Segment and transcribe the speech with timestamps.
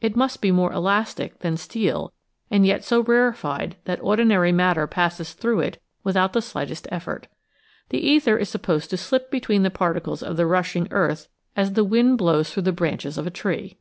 [0.00, 2.12] It must be more elastic than steel
[2.50, 7.28] and yet so rarefied that ordinary matter passes through it without the slightest effort.
[7.90, 11.84] The ether is supposed to slip between the particles of the rushing earth as the
[11.84, 13.78] wind blows through the branches of a tree.